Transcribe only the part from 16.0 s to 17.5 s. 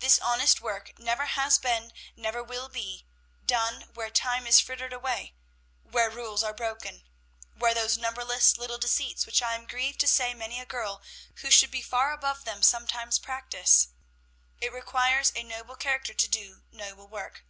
to do noble work.